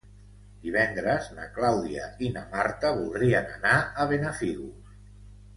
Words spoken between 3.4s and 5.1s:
anar a Benafigos.